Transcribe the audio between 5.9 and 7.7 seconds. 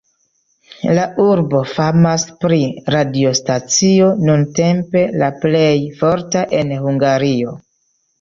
forta en Hungario.